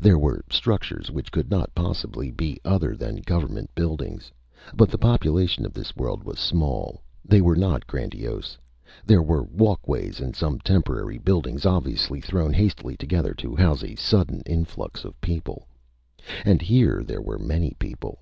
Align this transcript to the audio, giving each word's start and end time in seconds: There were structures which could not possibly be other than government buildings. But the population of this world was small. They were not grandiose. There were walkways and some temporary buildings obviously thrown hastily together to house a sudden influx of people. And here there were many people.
There 0.00 0.18
were 0.18 0.42
structures 0.50 1.12
which 1.12 1.30
could 1.30 1.48
not 1.48 1.72
possibly 1.72 2.32
be 2.32 2.58
other 2.64 2.96
than 2.96 3.20
government 3.20 3.72
buildings. 3.76 4.32
But 4.74 4.90
the 4.90 4.98
population 4.98 5.64
of 5.64 5.74
this 5.74 5.94
world 5.94 6.24
was 6.24 6.40
small. 6.40 7.04
They 7.24 7.40
were 7.40 7.54
not 7.54 7.86
grandiose. 7.86 8.58
There 9.06 9.22
were 9.22 9.44
walkways 9.44 10.18
and 10.18 10.34
some 10.34 10.58
temporary 10.58 11.18
buildings 11.18 11.64
obviously 11.64 12.20
thrown 12.20 12.52
hastily 12.52 12.96
together 12.96 13.32
to 13.34 13.54
house 13.54 13.84
a 13.84 13.94
sudden 13.94 14.42
influx 14.44 15.04
of 15.04 15.20
people. 15.20 15.68
And 16.44 16.60
here 16.62 17.04
there 17.06 17.22
were 17.22 17.38
many 17.38 17.76
people. 17.78 18.18